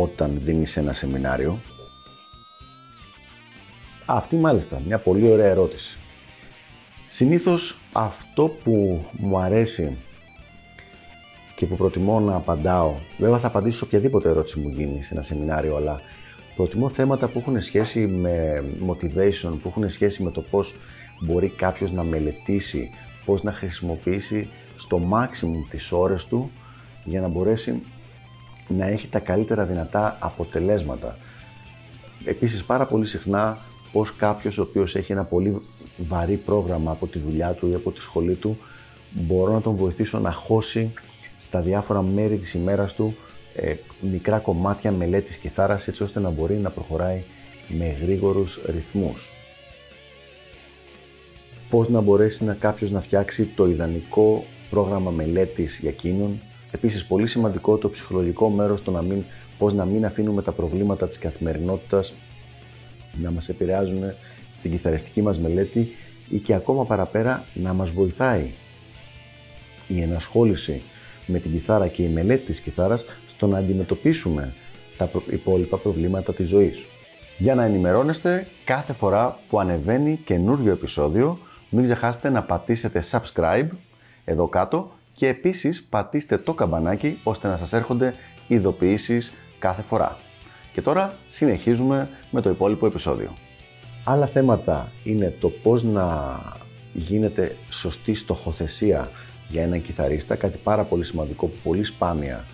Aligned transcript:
όταν 0.00 0.38
δίνεις 0.40 0.76
ένα 0.76 0.92
σεμινάριο; 0.92 1.58
Αυτή 4.06 4.36
μάλιστα, 4.36 4.80
μια 4.86 4.98
πολύ 4.98 5.30
ωραία 5.30 5.46
ερώτηση. 5.46 5.98
Συνήθως 7.06 7.78
αυτό 7.92 8.48
που 8.64 9.04
μου 9.12 9.38
αρέσει 9.38 9.96
και 11.56 11.66
που 11.66 11.76
προτιμώ 11.76 12.20
να 12.20 12.34
απαντάω, 12.34 12.94
βέβαια 13.18 13.38
θα 13.38 13.46
απαντήσω 13.46 13.78
σε 13.78 13.84
οποιαδήποτε 13.84 14.28
ερώτηση 14.28 14.60
μου 14.60 14.68
γίνει 14.68 15.02
σε 15.02 15.14
ένα 15.14 15.22
σεμινάριο, 15.22 15.76
αλλά 15.76 16.00
προτιμώ 16.56 16.88
θέματα 16.88 17.28
που 17.28 17.38
έχουν 17.38 17.62
σχέση 17.62 18.06
με 18.06 18.64
motivation, 18.88 19.58
που 19.62 19.68
έχουν 19.68 19.90
σχέση 19.90 20.22
με 20.22 20.30
το 20.30 20.40
πώς 20.40 20.74
μπορεί 21.20 21.48
κάποιος 21.48 21.92
να 21.92 22.02
μελετήσει, 22.02 22.90
πώς 23.24 23.42
να 23.42 23.52
χρησιμοποιήσει 23.52 24.48
στο 24.76 25.00
maximum 25.12 25.66
τις 25.70 25.92
ώρες 25.92 26.24
του 26.24 26.50
για 27.04 27.20
να 27.20 27.28
μπορέσει 27.28 27.82
να 28.68 28.86
έχει 28.86 29.08
τα 29.08 29.18
καλύτερα 29.18 29.64
δυνατά 29.64 30.16
αποτελέσματα. 30.20 31.16
Επίσης 32.24 32.64
πάρα 32.64 32.86
πολύ 32.86 33.06
συχνά 33.06 33.58
πως 33.92 34.14
κάποιος 34.16 34.58
ο 34.58 34.62
οποίος 34.62 34.96
έχει 34.96 35.12
ένα 35.12 35.24
πολύ 35.24 35.62
βαρύ 35.96 36.36
πρόγραμμα 36.36 36.90
από 36.90 37.06
τη 37.06 37.18
δουλειά 37.18 37.52
του 37.52 37.68
ή 37.68 37.74
από 37.74 37.90
τη 37.90 38.00
σχολή 38.00 38.34
του 38.34 38.58
μπορώ 39.10 39.52
να 39.52 39.60
τον 39.60 39.76
βοηθήσω 39.76 40.18
να 40.18 40.32
χώσει 40.32 40.92
στα 41.38 41.60
διάφορα 41.60 42.02
μέρη 42.02 42.36
της 42.36 42.54
ημέρας 42.54 42.92
του 42.94 43.16
ε, 43.56 43.74
μικρά 44.00 44.38
κομμάτια 44.38 44.92
μελέτης 44.92 45.36
κιθάρας 45.36 45.88
έτσι 45.88 46.02
ώστε 46.02 46.20
να 46.20 46.30
μπορεί 46.30 46.54
να 46.54 46.70
προχωράει 46.70 47.22
με 47.68 47.96
γρήγορους 48.02 48.60
ρυθμούς. 48.66 49.30
Πώς 51.70 51.88
να 51.88 52.00
μπορέσει 52.00 52.44
να 52.44 52.54
κάποιος 52.54 52.90
να 52.90 53.00
φτιάξει 53.00 53.44
το 53.44 53.66
ιδανικό 53.66 54.44
πρόγραμμα 54.70 55.10
μελέτης 55.10 55.78
για 55.78 55.90
εκείνον 55.90 56.40
Επίσης, 56.72 57.04
πολύ 57.04 57.26
σημαντικό 57.26 57.76
το 57.76 57.90
ψυχολογικό 57.90 58.48
μέρος, 58.48 58.82
το 58.82 58.90
να 58.90 59.02
μην, 59.02 59.24
πώς 59.58 59.74
να 59.74 59.84
μην 59.84 60.04
αφήνουμε 60.04 60.42
τα 60.42 60.52
προβλήματα 60.52 61.08
της 61.08 61.18
καθημερινότητας 61.18 62.12
να 63.22 63.30
μας 63.30 63.48
επηρεάζουν 63.48 64.02
στην 64.52 64.70
κιθαριστική 64.70 65.22
μας 65.22 65.38
μελέτη 65.38 65.88
ή 66.28 66.38
και 66.38 66.54
ακόμα 66.54 66.84
παραπέρα 66.84 67.44
να 67.54 67.72
μας 67.72 67.90
βοηθάει 67.90 68.50
η 69.88 70.00
ενασχόληση 70.00 70.82
με 71.26 71.38
την 71.38 71.52
κιθάρα 71.52 71.88
και 71.88 72.02
η 72.02 72.08
μελέτη 72.08 72.44
της 72.44 72.60
κιθάρας 72.60 73.04
στο 73.28 73.46
να 73.46 73.58
αντιμετωπίσουμε 73.58 74.52
τα 74.96 75.10
υπόλοιπα 75.30 75.76
προβλήματα 75.76 76.34
της 76.34 76.48
ζωής. 76.48 76.84
Για 77.38 77.54
να 77.54 77.64
ενημερώνεστε 77.64 78.46
κάθε 78.64 78.92
φορά 78.92 79.38
που 79.48 79.60
ανεβαίνει 79.60 80.20
καινούριο 80.24 80.72
επεισόδιο, 80.72 81.38
μην 81.70 81.84
ξεχάσετε 81.84 82.30
να 82.30 82.42
πατήσετε 82.42 83.02
subscribe 83.10 83.68
εδώ 84.24 84.48
κάτω 84.48 84.92
και 85.14 85.28
επίσης 85.28 85.82
πατήστε 85.82 86.38
το 86.38 86.54
καμπανάκι 86.54 87.18
ώστε 87.22 87.48
να 87.48 87.56
σας 87.56 87.72
έρχονται 87.72 88.14
ειδοποιήσεις 88.48 89.32
κάθε 89.58 89.82
φορά. 89.82 90.16
Και 90.72 90.82
τώρα 90.82 91.16
συνεχίζουμε 91.28 92.08
με 92.30 92.40
το 92.40 92.50
υπόλοιπο 92.50 92.86
επεισόδιο. 92.86 93.34
Άλλα 94.04 94.26
θέματα 94.26 94.92
είναι 95.04 95.34
το 95.40 95.48
πώς 95.48 95.82
να 95.82 96.38
γίνεται 96.92 97.56
σωστή 97.70 98.14
στοχοθεσία 98.14 99.10
για 99.48 99.62
έναν 99.62 99.82
κιθαρίστα, 99.82 100.34
κάτι 100.34 100.58
πάρα 100.62 100.82
πολύ 100.82 101.04
σημαντικό 101.04 101.46
που 101.46 101.56
πολύ 101.62 101.84
σπάνια 101.84 102.44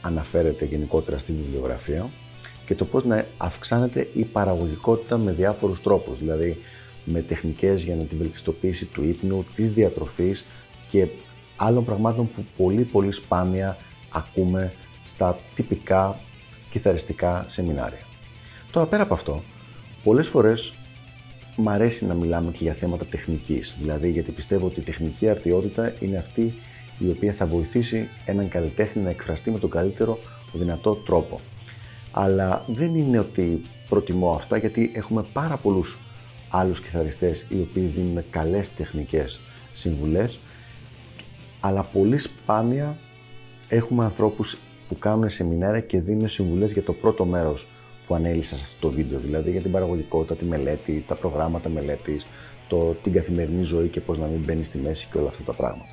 αναφέρεται 0.00 0.64
γενικότερα 0.64 1.18
στη 1.18 1.32
βιβλιογραφία 1.32 2.06
και 2.66 2.74
το 2.74 2.84
πώς 2.84 3.04
να 3.04 3.26
αυξάνεται 3.36 4.08
η 4.14 4.24
παραγωγικότητα 4.24 5.18
με 5.18 5.32
διάφορους 5.32 5.82
τρόπους, 5.82 6.18
δηλαδή 6.18 6.56
με 7.04 7.20
τεχνικές 7.20 7.82
για 7.82 7.96
να 7.96 8.02
την 8.02 8.18
βελτιστοποίηση 8.18 8.84
του 8.84 9.04
ύπνου, 9.04 9.44
της 9.54 9.72
διατροφής 9.72 10.44
και 10.90 11.06
άλλων 11.58 11.84
πραγμάτων 11.84 12.30
που 12.34 12.44
πολύ 12.56 12.82
πολύ 12.82 13.12
σπάνια 13.12 13.76
ακούμε 14.10 14.72
στα 15.04 15.38
τυπικά 15.54 16.16
κιθαριστικά 16.70 17.44
σεμινάρια. 17.48 18.06
Τώρα 18.70 18.86
πέρα 18.86 19.02
από 19.02 19.14
αυτό, 19.14 19.42
πολλές 20.04 20.28
φορές 20.28 20.72
μ' 21.56 21.68
αρέσει 21.68 22.06
να 22.06 22.14
μιλάμε 22.14 22.50
και 22.50 22.58
για 22.60 22.74
θέματα 22.74 23.04
τεχνικής, 23.04 23.76
δηλαδή 23.80 24.10
γιατί 24.10 24.30
πιστεύω 24.30 24.66
ότι 24.66 24.80
η 24.80 24.82
τεχνική 24.82 25.28
αρτιότητα 25.28 25.92
είναι 26.00 26.16
αυτή 26.16 26.54
η 26.98 27.10
οποία 27.10 27.32
θα 27.32 27.46
βοηθήσει 27.46 28.08
έναν 28.26 28.48
καλλιτέχνη 28.48 29.02
να 29.02 29.10
εκφραστεί 29.10 29.50
με 29.50 29.58
τον 29.58 29.70
καλύτερο 29.70 30.18
δυνατό 30.52 30.94
τρόπο. 30.94 31.40
Αλλά 32.10 32.64
δεν 32.66 32.94
είναι 32.94 33.18
ότι 33.18 33.62
προτιμώ 33.88 34.32
αυτά 34.32 34.56
γιατί 34.56 34.90
έχουμε 34.94 35.24
πάρα 35.32 35.56
πολλούς 35.56 35.98
άλλους 36.48 36.80
κιθαριστές 36.80 37.46
οι 37.48 37.60
οποίοι 37.60 37.84
δίνουν 37.84 38.24
καλές 38.30 38.74
τεχνικές 38.74 39.40
συμβουλές 39.72 40.38
αλλά 41.60 41.82
πολύ 41.82 42.18
σπάνια 42.18 42.96
έχουμε 43.68 44.04
ανθρώπους 44.04 44.58
που 44.88 44.98
κάνουν 44.98 45.30
σεμινάρια 45.30 45.80
και 45.80 46.00
δίνουν 46.00 46.28
συμβουλές 46.28 46.72
για 46.72 46.82
το 46.82 46.92
πρώτο 46.92 47.24
μέρος 47.24 47.66
που 48.06 48.14
ανέλησα 48.14 48.56
σε 48.56 48.62
αυτό 48.62 48.88
το 48.88 48.94
βίντεο, 48.94 49.18
δηλαδή 49.18 49.50
για 49.50 49.62
την 49.62 49.70
παραγωγικότητα, 49.70 50.34
τη 50.34 50.44
μελέτη, 50.44 51.04
τα 51.08 51.14
προγράμματα 51.14 51.68
μελέτης, 51.68 52.26
το, 52.68 52.96
την 53.02 53.12
καθημερινή 53.12 53.62
ζωή 53.62 53.88
και 53.88 54.00
πώς 54.00 54.18
να 54.18 54.26
μην 54.26 54.40
μπαίνει 54.44 54.64
στη 54.64 54.78
μέση 54.78 55.08
και 55.12 55.18
όλα 55.18 55.28
αυτά 55.28 55.42
τα 55.42 55.52
πράγματα. 55.52 55.90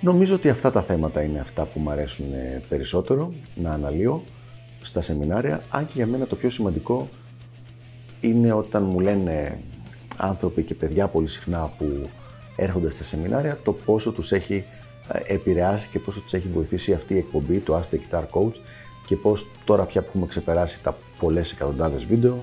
Νομίζω 0.00 0.34
ότι 0.34 0.48
αυτά 0.48 0.72
τα 0.72 0.82
θέματα 0.82 1.22
είναι 1.22 1.38
αυτά 1.38 1.64
που 1.64 1.80
μου 1.80 1.90
αρέσουν 1.90 2.32
ε, 2.32 2.60
περισσότερο 2.68 3.32
να 3.54 3.70
αναλύω 3.70 4.22
στα 4.82 5.00
σεμινάρια, 5.00 5.62
αν 5.70 5.86
και 5.86 5.92
για 5.94 6.06
μένα 6.06 6.26
το 6.26 6.36
πιο 6.36 6.50
σημαντικό 6.50 7.08
είναι 8.20 8.52
όταν 8.52 8.82
μου 8.82 9.00
λένε 9.00 9.60
άνθρωποι 10.16 10.62
και 10.62 10.74
παιδιά 10.74 11.06
πολύ 11.08 11.28
συχνά 11.28 11.72
που 11.78 12.08
έρχονται 12.56 12.90
στα 12.90 13.04
σεμινάρια, 13.04 13.58
το 13.64 13.72
πόσο 13.72 14.12
τους 14.12 14.32
έχει 14.32 14.64
ε, 15.12 15.34
επηρεάσει 15.34 15.88
και 15.92 15.98
πόσο 15.98 16.20
τους 16.20 16.32
έχει 16.32 16.48
βοηθήσει 16.48 16.92
αυτή 16.92 17.14
η 17.14 17.18
εκπομπή, 17.18 17.58
το 17.58 17.80
Ask 17.80 17.94
the 17.94 17.98
Guitar 17.98 18.24
Coach 18.30 18.54
και 19.06 19.16
πώς 19.16 19.46
τώρα 19.64 19.84
πια 19.84 20.02
που 20.02 20.08
έχουμε 20.08 20.26
ξεπεράσει 20.26 20.82
τα 20.82 20.96
πολλές 21.18 21.52
εκατοντάδες 21.52 22.04
βίντεο 22.04 22.42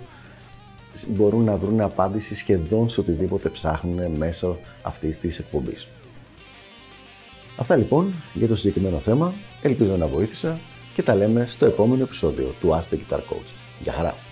μπορούν 1.08 1.44
να 1.44 1.58
βρουν 1.58 1.82
απάντηση 1.82 2.36
σχεδόν 2.36 2.90
σε 2.90 3.00
οτιδήποτε 3.00 3.50
ψάχνουν 3.50 4.12
μέσω 4.12 4.58
αυτής 4.82 5.20
της 5.20 5.40
εκπομπής. 5.40 5.88
Αυτά 7.58 7.76
λοιπόν 7.76 8.14
για 8.34 8.48
το 8.48 8.56
συγκεκριμένο 8.56 9.00
θέμα, 9.00 9.34
ελπίζω 9.62 9.96
να 9.98 10.08
βοήθησα 10.08 10.60
και 10.96 11.04
τα 11.04 11.16
λέμε 11.16 11.46
στο 11.50 11.66
επόμενο 11.66 12.04
επεισόδιο 12.04 12.54
του 12.60 12.70
Ask 12.70 12.94
the 12.94 12.98
Guitar 12.98 13.20
Coach. 13.20 13.52
Γεια 13.84 13.94
χαρά! 13.94 14.23